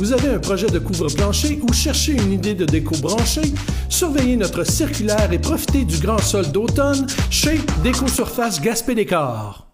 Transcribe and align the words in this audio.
Vous 0.00 0.14
avez 0.14 0.30
un 0.30 0.38
projet 0.38 0.66
de 0.66 0.78
couvre-plancher 0.78 1.60
ou 1.60 1.74
cherchez 1.74 2.12
une 2.12 2.32
idée 2.32 2.54
de 2.54 2.64
déco 2.64 2.96
branchée? 2.96 3.52
Surveillez 3.90 4.34
notre 4.34 4.64
circulaire 4.64 5.30
et 5.30 5.38
profitez 5.38 5.84
du 5.84 5.98
grand 5.98 6.16
sol 6.16 6.50
d'automne 6.50 7.06
chez 7.28 7.60
Déco 7.82 8.08
Surface 8.08 8.62
Gaspé 8.62 8.94
Décor. 8.94 9.66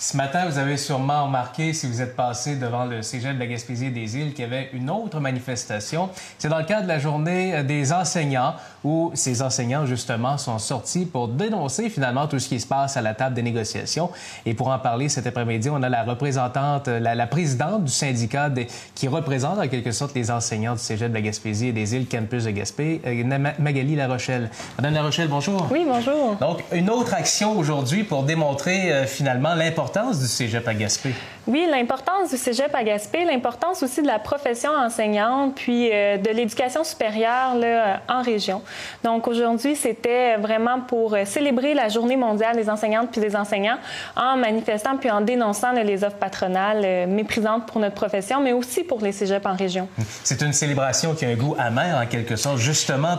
Ce 0.00 0.16
matin, 0.16 0.48
vous 0.48 0.56
avez 0.56 0.78
sûrement 0.78 1.26
remarqué, 1.26 1.74
si 1.74 1.86
vous 1.86 2.00
êtes 2.00 2.16
passé 2.16 2.56
devant 2.56 2.86
le 2.86 3.02
Cégep 3.02 3.34
de 3.34 3.38
la 3.40 3.46
Gaspésie 3.46 3.90
des 3.90 4.16
Îles, 4.16 4.32
qu'il 4.32 4.40
y 4.40 4.48
avait 4.48 4.70
une 4.72 4.88
autre 4.88 5.20
manifestation. 5.20 6.08
C'est 6.38 6.48
dans 6.48 6.60
le 6.60 6.64
cadre 6.64 6.84
de 6.84 6.88
la 6.88 6.98
journée 6.98 7.62
des 7.64 7.92
enseignants, 7.92 8.54
où 8.84 9.10
ces 9.14 9.42
enseignants, 9.42 9.86
justement, 9.86 10.38
sont 10.38 10.58
sortis 10.58 11.06
pour 11.06 11.28
dénoncer 11.28 11.90
finalement 11.90 12.26
tout 12.26 12.38
ce 12.38 12.48
qui 12.48 12.60
se 12.60 12.66
passe 12.66 12.96
à 12.96 13.02
la 13.02 13.14
table 13.14 13.34
des 13.34 13.42
négociations. 13.42 14.10
Et 14.46 14.54
pour 14.54 14.68
en 14.68 14.78
parler 14.78 15.08
cet 15.08 15.26
après-midi, 15.26 15.68
on 15.70 15.82
a 15.82 15.88
la 15.88 16.04
représentante, 16.04 16.88
la, 16.88 17.26
présidente 17.26 17.84
du 17.84 17.92
syndicat 17.92 18.50
qui 18.94 19.08
représente 19.08 19.58
en 19.58 19.68
quelque 19.68 19.92
sorte 19.92 20.14
les 20.14 20.30
enseignants 20.30 20.74
du 20.74 20.80
Cégep 20.80 21.10
de 21.10 21.14
la 21.14 21.20
Gaspésie 21.20 21.68
et 21.68 21.72
des 21.72 21.94
Îles 21.94 22.06
Campus 22.06 22.44
de 22.44 22.50
Gaspé, 22.50 23.00
euh, 23.06 23.52
Magali 23.58 23.96
Larochelle. 23.96 24.50
Madame 24.76 24.94
Larochelle, 24.94 25.28
bonjour. 25.28 25.66
Oui, 25.70 25.84
bonjour. 25.86 26.36
Donc, 26.40 26.64
une 26.72 26.90
autre 26.90 27.14
action 27.14 27.58
aujourd'hui 27.58 28.04
pour 28.04 28.22
démontrer 28.22 28.92
euh, 28.92 29.06
finalement 29.06 29.54
l'importance 29.54 30.18
du 30.18 30.26
cégep 30.26 30.66
à 30.66 30.74
Gaspé. 30.74 31.14
Oui, 31.48 31.66
l'importance 31.66 32.28
du 32.28 32.36
cégep 32.36 32.74
à 32.74 32.84
Gaspé, 32.84 33.24
l'importance 33.24 33.82
aussi 33.82 34.02
de 34.02 34.06
la 34.06 34.18
profession 34.18 34.70
enseignante, 34.70 35.54
puis 35.54 35.88
euh, 35.90 36.18
de 36.18 36.28
l'éducation 36.28 36.84
supérieure 36.84 37.54
là, 37.54 38.02
en 38.06 38.20
région. 38.20 38.60
Donc 39.02 39.26
aujourd'hui, 39.26 39.74
c'était 39.74 40.36
vraiment 40.36 40.80
pour 40.82 41.14
euh, 41.14 41.24
célébrer 41.24 41.72
la 41.72 41.88
Journée 41.88 42.18
mondiale 42.18 42.54
des 42.54 42.68
enseignantes 42.68 43.10
puis 43.10 43.22
des 43.22 43.34
enseignants 43.34 43.78
en 44.14 44.36
manifestant 44.36 44.98
puis 44.98 45.10
en 45.10 45.22
dénonçant 45.22 45.72
les 45.72 46.04
offres 46.04 46.18
patronales 46.18 46.82
euh, 46.84 47.06
méprisantes 47.06 47.64
pour 47.64 47.80
notre 47.80 47.94
profession, 47.94 48.42
mais 48.42 48.52
aussi 48.52 48.84
pour 48.84 49.00
les 49.00 49.12
cégeps 49.12 49.46
en 49.46 49.56
région. 49.56 49.88
C'est 50.24 50.42
une 50.42 50.52
célébration 50.52 51.14
qui 51.14 51.24
a 51.24 51.28
un 51.28 51.34
goût 51.34 51.56
amer 51.58 51.98
en 51.98 52.06
quelque 52.06 52.36
sorte, 52.36 52.58
justement 52.58 53.16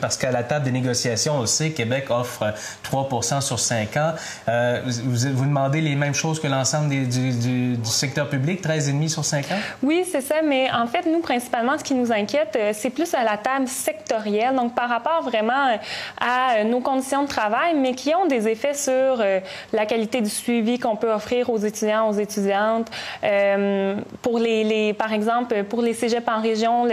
parce 0.00 0.16
qu'à 0.16 0.30
la 0.30 0.42
table 0.42 0.64
des 0.64 0.72
négociations, 0.72 1.34
on 1.34 1.44
sait 1.44 1.72
Québec 1.72 2.06
offre 2.08 2.54
3% 2.90 3.42
sur 3.42 3.58
5 3.58 3.96
ans. 3.98 4.12
vous, 4.86 5.34
vous 5.34 5.44
demandez 5.44 5.82
les 5.82 5.96
mêmes 5.96 6.14
chose 6.14 6.40
que 6.40 6.46
l'ensemble 6.46 6.88
du, 6.88 7.57
secteur 7.84 8.28
public, 8.28 8.62
13,5 8.62 9.08
sur 9.08 9.24
5 9.24 9.50
ans? 9.50 9.58
Oui, 9.82 10.04
c'est 10.10 10.20
ça. 10.20 10.36
Mais 10.44 10.70
en 10.70 10.86
fait, 10.86 11.06
nous, 11.06 11.20
principalement, 11.20 11.78
ce 11.78 11.84
qui 11.84 11.94
nous 11.94 12.12
inquiète, 12.12 12.56
euh, 12.56 12.70
c'est 12.74 12.90
plus 12.90 13.14
à 13.14 13.24
la 13.24 13.36
table 13.36 13.68
sectorielle, 13.68 14.54
donc 14.54 14.74
par 14.74 14.88
rapport 14.88 15.22
vraiment 15.22 15.68
euh, 15.68 15.76
à 16.20 16.56
euh, 16.56 16.64
nos 16.64 16.80
conditions 16.80 17.22
de 17.22 17.28
travail, 17.28 17.74
mais 17.76 17.94
qui 17.94 18.14
ont 18.14 18.26
des 18.26 18.48
effets 18.48 18.74
sur 18.74 19.22
la 19.72 19.86
qualité 19.86 20.20
du 20.20 20.30
suivi 20.30 20.78
qu'on 20.78 20.96
peut 20.96 21.12
offrir 21.12 21.50
aux 21.50 21.58
étudiants, 21.58 22.08
aux 22.08 22.12
étudiantes. 22.12 22.88
pour 24.22 24.38
les, 24.38 24.92
par 24.94 25.12
exemple, 25.12 25.64
pour 25.64 25.82
les 25.82 25.94
cégeps 25.94 26.28
en 26.28 26.40
région, 26.40 26.86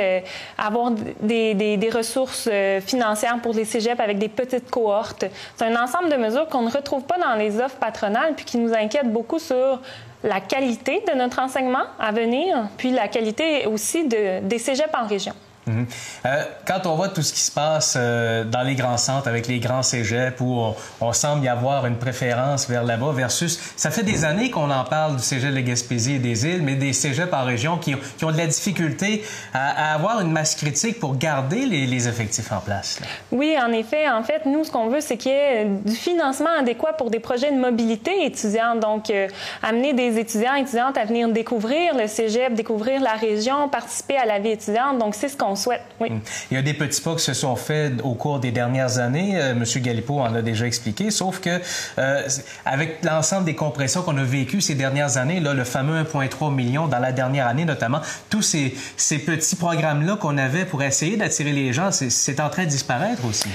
avoir 0.57 0.91
des, 1.21 1.53
des, 1.53 1.89
ressources 1.89 2.49
financières 2.85 3.39
pour 3.41 3.53
les 3.53 3.65
cégeps 3.65 3.99
avec 3.99 4.17
des 4.17 4.29
petites 4.29 4.69
cohortes. 4.69 5.25
C'est 5.55 5.65
un 5.65 5.81
ensemble 5.81 6.09
de 6.09 6.17
mesures 6.17 6.47
qu'on 6.47 6.63
ne 6.63 6.71
retrouve 6.71 7.03
pas 7.03 7.17
dans 7.17 7.35
les 7.35 7.59
offres 7.59 7.77
patronales 7.77 8.33
puis 8.35 8.45
qui 8.45 8.57
nous 8.57 8.73
inquiètent 8.73 9.11
beaucoup 9.11 9.39
sur 9.39 9.79
la 10.25 10.41
qualité 10.41 11.03
de 11.07 11.15
notre 11.15 11.39
enseignement 11.39 11.85
à 11.99 12.11
venir, 12.11 12.67
puis 12.77 12.91
la 12.91 13.07
qualité 13.07 13.67
aussi 13.67 14.07
de, 14.07 14.41
des 14.41 14.57
cégeps 14.57 14.93
en 14.93 15.07
région. 15.07 15.33
Mhm. 15.67 15.85
Euh, 16.25 16.43
quand 16.65 16.85
on 16.85 16.95
voit 16.95 17.09
tout 17.09 17.21
ce 17.21 17.33
qui 17.33 17.39
se 17.39 17.51
passe 17.51 17.95
euh, 17.97 18.43
dans 18.43 18.61
les 18.61 18.75
grands 18.75 18.97
centres 18.97 19.27
avec 19.27 19.47
les 19.47 19.59
grands 19.59 19.83
cégeps 19.83 20.39
où 20.39 20.73
on, 21.01 21.13
semble 21.13 21.43
y 21.45 21.47
avoir 21.47 21.85
une 21.85 21.97
préférence 21.97 22.69
vers 22.69 22.83
là-bas 22.83 23.11
versus... 23.13 23.59
Ça 23.75 23.89
fait 23.89 24.03
des 24.03 24.25
années 24.25 24.51
qu'on 24.51 24.69
en 24.69 24.83
parle 24.83 25.15
du 25.15 25.23
cégep 25.23 25.53
de 25.53 25.61
Gaspésie 25.61 26.13
et 26.13 26.19
des 26.19 26.45
îles, 26.45 26.61
mais 26.61 26.75
des 26.75 26.93
cégeps 26.93 27.33
en 27.33 27.45
région 27.45 27.77
qui, 27.77 27.95
ont 27.95 28.31
de 28.31 28.37
la 28.37 28.47
difficulté 28.47 29.23
à, 29.53 29.93
avoir 29.93 30.19
une 30.21 30.31
masse 30.31 30.55
critique 30.55 30.99
pour 30.99 31.17
garder 31.17 31.65
les, 31.65 31.85
les 31.85 32.07
effectifs 32.07 32.51
en 32.51 32.59
place. 32.59 32.99
Oui, 33.31 33.55
en 33.61 33.71
effet. 33.71 34.09
En 34.09 34.23
fait, 34.23 34.45
nous, 34.45 34.63
ce 34.63 34.71
qu'on 34.71 34.87
veut, 34.87 35.01
c'est 35.01 35.17
qu'il 35.17 35.31
y 35.31 35.35
ait 35.35 35.65
du 35.65 35.95
financement 35.95 36.49
adéquat 36.59 36.93
pour 36.93 37.09
des 37.09 37.19
projets 37.19 37.51
de 37.51 37.57
mobilité 37.57 38.25
étudiante. 38.25 38.79
Donc, 38.79 39.09
euh, 39.09 39.27
amener 39.63 39.93
des 39.93 40.19
étudiants 40.19 40.55
et 40.55 40.61
étudiantes 40.61 40.97
à 40.97 41.05
venir 41.05 41.29
découvrir 41.29 41.95
le 41.95 42.07
cégep, 42.07 42.53
découvrir 42.53 43.01
la 43.01 43.13
région, 43.13 43.69
participer 43.69 44.17
à 44.17 44.25
la 44.25 44.39
vie 44.39 44.51
étudiante. 44.51 44.97
Donc, 44.99 45.15
c'est 45.15 45.29
ce 45.29 45.37
qu'on 45.37 45.54
Oui. 45.99 46.09
Hmm. 46.09 46.19
Il 46.51 46.55
y 46.55 46.57
a 46.57 46.61
des 46.61 46.73
petits 46.73 47.01
pas 47.01 47.15
qui 47.15 47.23
se 47.23 47.33
sont 47.33 47.55
faits 47.55 47.93
au 48.03 48.13
cours 48.13 48.39
des 48.39 48.51
dernières 48.51 48.99
années. 48.99 49.53
Monsieur 49.55 49.79
Galipo 49.79 50.19
en 50.19 50.33
a 50.35 50.41
déjà 50.41 50.65
expliqué, 50.65 51.11
sauf 51.11 51.39
que 51.39 51.61
euh, 51.97 52.27
avec 52.65 53.03
l'ensemble 53.03 53.45
des 53.45 53.55
compressions 53.55 54.01
qu'on 54.01 54.17
a 54.17 54.23
vécues 54.23 54.61
ces 54.61 54.75
dernières 54.75 55.17
années, 55.17 55.39
là, 55.39 55.53
le 55.53 55.63
fameux 55.63 56.01
1,3 56.01 56.53
million 56.53 56.87
dans 56.87 56.99
la 56.99 57.11
dernière 57.11 57.47
année 57.47 57.65
notamment, 57.65 58.01
tous 58.29 58.41
ces 58.41 59.19
petits 59.19 59.55
programmes-là 59.55 60.17
qu'on 60.17 60.37
avait 60.37 60.65
pour 60.65 60.83
essayer 60.83 61.17
d'attirer 61.17 61.51
les 61.51 61.73
gens, 61.73 61.89
c'est 61.91 62.39
en 62.39 62.49
train 62.49 62.63
de 62.63 62.69
disparaître 62.69 63.25
aussi. 63.25 63.49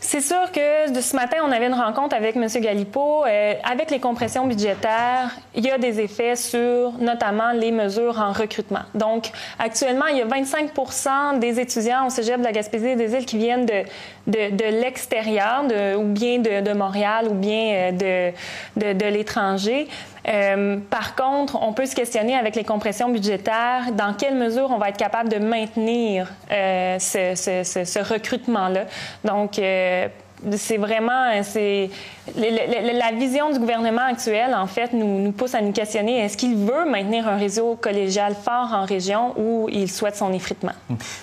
C'est 0.00 0.20
sûr 0.20 0.52
que 0.52 1.00
ce 1.00 1.16
matin, 1.16 1.38
on 1.44 1.50
avait 1.50 1.66
une 1.66 1.74
rencontre 1.74 2.14
avec 2.14 2.36
M. 2.36 2.46
Galipo. 2.60 3.24
Euh, 3.26 3.54
avec 3.64 3.90
les 3.90 3.98
compressions 3.98 4.46
budgétaires, 4.46 5.36
il 5.54 5.64
y 5.66 5.70
a 5.70 5.78
des 5.78 6.00
effets 6.00 6.36
sur 6.36 6.92
notamment 7.00 7.50
les 7.52 7.72
mesures 7.72 8.18
en 8.18 8.32
recrutement. 8.32 8.82
Donc, 8.94 9.30
actuellement, 9.58 10.06
il 10.06 10.18
y 10.18 10.22
a 10.22 10.26
25% 10.26 11.40
des 11.40 11.58
étudiants 11.58 12.06
au 12.06 12.10
Cégep 12.10 12.38
de 12.38 12.44
la 12.44 12.52
Gaspésie 12.52 12.88
et 12.88 12.96
des 12.96 13.12
îles 13.12 13.26
qui 13.26 13.38
viennent 13.38 13.66
de, 13.66 13.82
de, 14.28 14.56
de 14.56 14.80
l'extérieur, 14.80 15.64
ou 15.98 16.04
bien 16.04 16.38
de, 16.38 16.60
de, 16.60 16.72
Montréal, 16.74 17.26
ou 17.28 17.34
bien 17.34 17.92
euh, 17.92 18.32
de, 18.76 18.92
de 18.92 19.06
l'étranger. 19.06 19.88
Euh, 20.26 20.78
par 20.90 21.14
contre, 21.14 21.58
on 21.62 21.72
peut 21.72 21.86
se 21.86 21.94
questionner 21.94 22.34
avec 22.34 22.56
les 22.56 22.64
compressions 22.64 23.08
budgétaires 23.08 23.92
dans 23.92 24.14
quelle 24.14 24.34
mesure 24.34 24.70
on 24.70 24.78
va 24.78 24.88
être 24.88 24.96
capable 24.96 25.28
de 25.28 25.38
maintenir 25.38 26.28
euh, 26.50 26.98
ce, 26.98 28.12
recrutement-là? 28.12 28.86
Donc, 29.24 29.58
euh, 29.58 30.08
c'est 30.56 30.76
vraiment 30.76 31.42
c'est 31.42 31.90
la, 32.36 33.12
vision 33.12 33.50
du 33.50 33.58
gouvernement 33.58 34.06
actuel 34.08 34.54
en 34.54 34.66
fait 34.66 34.92
nous, 34.92 35.20
nous 35.22 35.32
pousse 35.32 35.54
à 35.54 35.60
nous 35.60 35.72
questionner 35.72 36.20
est-ce 36.20 36.36
qu'il 36.36 36.56
veut 36.56 36.88
maintenir 36.88 37.26
un 37.26 37.36
réseau 37.36 37.76
collégial 37.80 38.34
fort 38.34 38.72
en 38.72 38.84
région 38.84 39.34
ou 39.38 39.68
il 39.70 39.90
souhaite 39.90 40.16
son 40.16 40.32
effritement? 40.32 40.72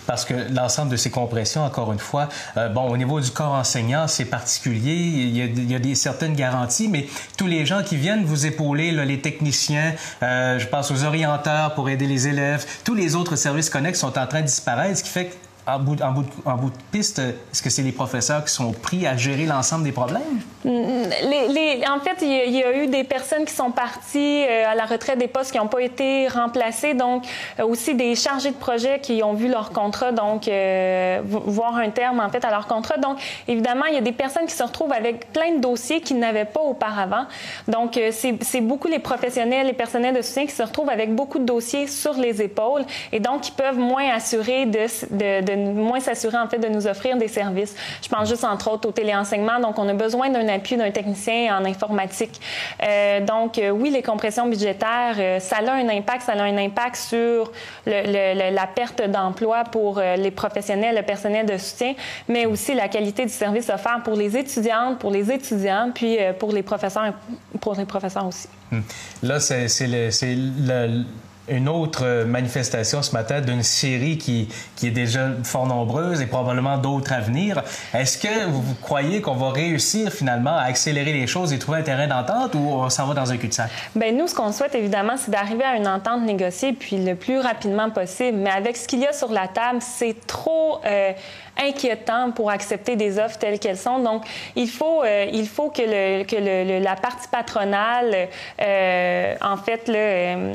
Parce 0.06 0.26
que 0.26 0.34
l'ensemble 0.54 0.92
de 0.92 0.98
ces 0.98 1.12
compressions 1.12 1.64
encore 1.64 1.92
une 1.94 2.00
fois 2.00 2.30
euh, 2.58 2.70
bon 2.70 2.90
au 2.90 2.98
niveau 2.98 3.20
du 3.20 3.32
corps 3.32 3.54
enseignant 3.54 4.08
c'est 4.08 4.26
particulier 4.26 4.94
il 4.94 5.38
y, 5.72 5.76
a, 5.76 5.80
des 5.80 5.96
certaines 5.96 6.36
garanties 6.36 6.88
mais 6.88 7.08
tous 7.38 7.48
les 7.48 7.66
gens 7.66 7.84
qui 7.84 7.96
viennent 7.96 8.24
vous 8.24 8.46
épauler 8.46 8.92
les 8.92 9.22
techniciens 9.22 9.94
euh, 10.24 10.60
je 10.60 10.68
pense 10.68 10.92
aux 10.92 11.04
orienteurs 11.04 11.74
pour 11.76 11.90
aider 11.90 12.08
les 12.08 12.28
élèves 12.28 12.66
tous 12.84 12.96
les 12.96 13.16
autres 13.16 13.36
services 13.36 13.70
connexes 13.70 14.00
sont 14.00 14.18
en 14.18 14.28
train 14.28 14.42
de 14.42 14.48
disparaître 14.48 14.98
ce 14.98 15.04
qui 15.04 15.10
fait 15.10 15.26
que 15.26 15.45
en 15.68 15.80
bout, 15.80 15.96
de, 15.96 16.76
piste, 16.92 17.20
est-ce 17.20 17.62
que 17.62 17.70
c'est 17.70 17.82
les 17.82 17.92
professeurs 17.92 18.44
qui 18.46 18.54
sont 18.54 18.72
pris 18.72 19.08
à 19.08 19.18
gérer 19.18 19.46
l'ensemble 19.46 19.84
des 19.84 19.92
problèmes? 19.92 20.22
Les, 20.64 21.48
les, 21.48 21.84
en 21.88 22.00
fait, 22.00 22.18
il 22.22 22.56
y, 22.56 22.64
a, 22.64 22.78
eu 22.78 22.88
des 22.88 23.04
personnes 23.04 23.46
qui 23.46 23.54
sont 23.54 23.72
parties 23.72 24.44
euh, 24.48 24.70
à 24.70 24.76
la 24.76 24.86
retraite 24.86 25.18
des 25.18 25.28
postes 25.28 25.52
qui 25.52 25.58
n'ont 25.58 25.68
pas 25.68 25.82
été 25.82 26.28
remplacés, 26.28 26.94
donc 26.94 27.26
euh, 27.60 27.66
aussi 27.66 27.96
des 27.96 28.16
chargés 28.16 28.52
de 28.52 28.56
projet 28.56 29.00
qui 29.00 29.24
ont 29.24 29.34
vu 29.34 29.48
leur 29.48 29.72
contrat, 29.72 30.12
donc 30.12 30.48
euh, 30.48 31.22
voir 31.24 31.76
un 31.76 31.90
terme 31.90 32.20
en 32.20 32.30
fait 32.30 32.46
à 32.46 32.52
leur 32.52 32.68
contrat. 32.68 32.98
Donc, 32.98 33.18
évidemment, 33.48 33.86
il 33.86 33.96
y 33.96 33.98
a 33.98 34.02
des 34.02 34.12
personnes 34.12 34.46
qui 34.46 34.56
se 34.56 34.64
retrouvent 34.64 34.94
avec 34.94 35.32
plein 35.34 35.56
de 35.56 35.62
dossiers 35.62 36.02
qu'ils 36.02 36.20
n'avaient 36.20 36.46
pas 36.46 36.62
auparavant. 36.62 37.26
Donc, 37.68 38.00
c'est 38.12 38.62
beaucoup 38.62 38.88
les 38.88 39.00
professionnels, 39.00 39.68
les 39.68 39.74
personnels 39.74 40.16
de 40.16 40.22
soutien 40.22 40.46
qui 40.46 40.54
se 40.54 40.64
retrouvent 40.64 40.90
avec 40.90 41.14
beaucoup 41.16 41.40
de 41.40 41.46
dossiers 41.46 41.88
sur 41.88 42.14
les 42.14 42.42
épaules 42.42 42.84
et 43.12 43.20
donc 43.20 43.48
ils 43.48 43.54
peuvent 43.54 43.78
moins 43.78 44.10
assurer 44.14 44.66
de 44.66 45.55
moins 45.56 46.00
s'assurer 46.00 46.38
en 46.38 46.48
fait 46.48 46.58
de 46.58 46.68
nous 46.68 46.88
offrir 46.88 47.18
des 47.18 47.28
services. 47.28 47.76
Je 48.02 48.10
pense 48.10 48.30
juste 48.30 48.44
entre 48.44 48.72
autres 48.72 48.90
au 48.90 48.92
téléenseignement. 48.92 49.60
Donc, 49.60 49.80
on 49.80 49.88
a 49.88 49.94
besoin 49.94 50.30
d'un 50.30 50.48
appui 50.48 50.78
d'un 50.78 50.92
technicien 50.92 51.58
en 51.58 51.66
informatique. 51.66 52.40
Euh, 52.84 53.22
donc, 53.22 53.58
euh, 53.58 53.70
oui, 53.70 53.90
les 53.90 54.02
compressions 54.02 54.48
budgétaires, 54.48 55.16
euh, 55.18 55.40
ça 55.40 55.58
a 55.58 55.72
un 55.72 55.90
impact. 55.90 56.24
Ça 56.24 56.34
a 56.34 56.44
un 56.44 56.58
impact 56.58 56.96
sur 56.96 57.52
la 57.86 58.68
perte 58.68 59.02
d'emploi 59.10 59.64
pour 59.66 60.00
les 60.00 60.32
professionnels, 60.32 60.96
le 60.96 61.02
personnel 61.04 61.46
de 61.46 61.58
soutien, 61.58 61.94
mais 62.28 62.46
aussi 62.46 62.74
la 62.74 62.88
qualité 62.88 63.26
du 63.26 63.32
service 63.32 63.70
offert 63.70 64.02
pour 64.04 64.16
les 64.16 64.38
étudiantes, 64.38 65.00
pour 65.00 65.12
les 65.12 65.32
étudiants, 65.32 65.92
puis 65.94 66.18
pour 66.40 66.52
les 66.52 66.64
professeurs, 66.64 67.14
pour 67.62 67.76
les 67.76 67.86
professeurs 67.86 68.28
aussi. 68.28 68.48
Hmm. 68.72 68.82
Là, 69.24 69.40
c'est 69.40 69.68
le 69.88 71.04
une 71.48 71.70
autre 71.70 72.24
manifestation 72.24 73.02
ce 73.02 73.12
matin 73.12 73.42
d'une 73.42 73.64
série 73.64 74.18
qui, 74.18 74.50
qui 74.76 74.88
est 74.88 74.92
déjà 74.92 75.30
fort 75.44 75.68
nombreuse 75.68 76.22
et 76.22 76.26
probablement 76.26 76.78
d'autres 76.78 77.14
à 77.14 77.20
venir. 77.20 77.62
Est-ce 77.94 78.18
que 78.18 78.46
vous 78.48 78.76
croyez 78.82 79.22
qu'on 79.22 79.36
va 79.36 79.52
réussir 79.52 80.12
finalement 80.12 80.56
à 80.58 80.64
accélérer 80.64 81.14
les 81.14 81.28
choses 81.28 81.54
et 81.54 81.60
trouver 81.60 81.80
un 81.80 81.84
terrain 81.84 82.08
d'entente 82.08 82.56
ou 82.56 82.60
on 82.60 82.90
s'en 82.90 83.06
va 83.08 83.14
dans 83.14 83.32
un 83.32 83.38
cul-de-sac? 83.38 83.70
Bien, 83.96 84.12
nous, 84.12 84.28
ce 84.28 84.36
qu'on 84.36 84.52
souhaite 84.52 84.76
évidemment, 84.76 85.16
c'est 85.18 85.32
d'arriver 85.32 85.64
à 85.64 85.76
une 85.76 85.88
entente 85.88 86.24
négociée 86.24 86.74
puis 86.74 86.98
le 86.98 87.16
plus 87.16 87.40
rapidement 87.40 87.90
possible. 87.90 88.38
Mais 88.38 88.52
avec 88.52 88.78
ce 88.78 88.88
qu'il 88.88 89.00
y 89.00 89.08
a 89.08 89.14
sur 89.14 89.32
la 89.32 89.48
table, 89.48 89.80
c'est 89.82 90.26
trop 90.26 90.80
euh, 90.86 91.12
inquiétant 91.58 92.32
pour 92.32 92.50
accepter 92.50 92.96
des 92.96 93.20
offres 93.20 93.38
telles 93.38 93.60
qu'elles 93.60 93.78
sont. 93.78 94.00
Donc, 94.00 94.24
il 94.56 94.70
faut, 94.70 95.04
euh, 95.04 95.26
il 95.32 95.48
faut 95.48 95.70
que, 95.70 95.82
le, 95.82 96.24
que 96.24 96.36
le, 96.36 96.84
la 96.84 96.96
partie 96.96 97.28
patronale, 97.28 98.30
euh, 98.62 99.36
en 99.42 99.58
fait, 99.58 99.84
le 99.88 100.54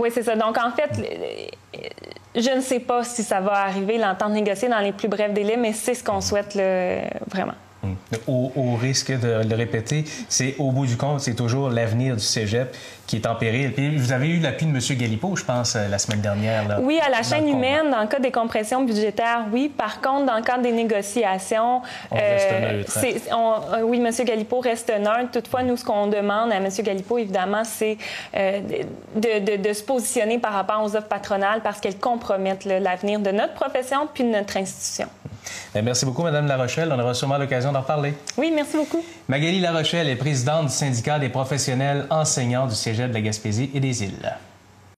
oui, 0.00 0.10
c'est 0.12 0.22
ça. 0.22 0.36
Donc, 0.36 0.56
en 0.58 0.70
fait, 0.70 0.90
je 2.34 2.50
ne 2.50 2.60
sais 2.60 2.80
pas 2.80 3.04
si 3.04 3.22
ça 3.22 3.40
va 3.40 3.64
arriver, 3.64 3.98
l'entente 3.98 4.32
négociée 4.32 4.68
dans 4.68 4.80
les 4.80 4.92
plus 4.92 5.08
brefs 5.08 5.32
délais, 5.32 5.56
mais 5.56 5.72
c'est 5.72 5.94
ce 5.94 6.02
qu'on 6.02 6.20
souhaite 6.20 6.58
vraiment. 7.26 7.54
Hum. 7.82 7.96
Au, 8.26 8.76
risque 8.76 9.10
de 9.10 9.42
le 9.48 9.56
répéter, 9.56 10.04
c'est 10.28 10.54
au 10.58 10.70
bout 10.70 10.86
du 10.86 10.96
compte, 10.96 11.20
c'est 11.20 11.34
toujours 11.34 11.70
l'avenir 11.70 12.14
du 12.14 12.22
cégep 12.22 12.76
qui 13.06 13.16
est 13.16 13.26
en 13.26 13.34
péril. 13.34 13.72
Puis 13.72 13.96
vous 13.96 14.12
avez 14.12 14.28
eu 14.28 14.38
l'appui 14.38 14.66
de 14.66 14.70
M. 14.70 14.98
Galipo, 14.98 15.34
je 15.34 15.44
pense, 15.44 15.74
euh, 15.74 15.88
la 15.88 15.98
semaine 15.98 16.20
dernière. 16.20 16.78
oui, 16.82 17.00
à 17.04 17.10
la 17.10 17.22
chaîne 17.22 17.48
humaine, 17.48 17.90
dans 17.90 18.02
le 18.02 18.06
cas 18.06 18.20
des 18.20 18.30
compressions 18.30 18.84
budgétaires, 18.84 19.46
oui. 19.52 19.68
Par 19.68 20.00
contre, 20.00 20.26
dans 20.26 20.36
le 20.36 20.42
cadre 20.42 20.62
des 20.62 20.72
négociations, 20.72 21.82
on 22.10 22.14
reste 22.14 22.48
euh, 22.52 22.78
neutre. 22.78 22.98
Euh, 23.02 23.82
oui, 23.82 23.98
M. 23.98 24.24
Galipo 24.24 24.60
reste 24.60 24.90
neutre. 24.90 25.30
Toutefois, 25.32 25.62
nous, 25.62 25.76
ce 25.76 25.84
qu'on 25.84 26.06
demande 26.06 26.52
à 26.52 26.56
M. 26.56 26.68
Galipo, 26.82 27.18
évidemment, 27.18 27.64
c'est 27.64 27.96
de, 28.32 29.56
de, 29.56 29.72
se 29.72 29.82
positionner 29.82 30.38
par 30.38 30.52
rapport 30.52 30.82
aux 30.84 30.94
offres 30.94 31.08
patronales 31.08 31.62
parce 31.62 31.80
qu'elles 31.80 31.98
compromettent 31.98 32.64
l'avenir 32.64 33.20
de 33.20 33.30
notre 33.30 33.54
profession 33.54 34.08
puis 34.12 34.24
de 34.24 34.28
notre 34.28 34.56
institution. 34.56 35.08
Ben, 35.74 35.84
merci 35.84 36.04
beaucoup, 36.04 36.22
Mme 36.22 36.46
Larochelle. 36.46 36.92
On 36.92 36.98
aura 36.98 37.14
sûrement 37.14 37.38
l'occasion 37.38 37.72
d'en 37.72 37.80
reparler. 37.80 38.14
Oui, 38.36 38.52
merci 38.54 38.76
beaucoup. 38.76 39.04
Magali 39.28 39.60
Larochelle 39.60 40.08
est 40.08 40.16
présidente 40.16 40.66
du 40.66 40.72
syndicat 40.72 41.18
des 41.18 41.28
professionnels 41.28 42.06
enseignants 42.10 42.66
du 42.66 42.74
Cégep 42.74 43.08
de 43.08 43.14
la 43.14 43.20
Gaspésie 43.20 43.70
et 43.74 43.80
des 43.80 44.02
Îles. 44.02 44.36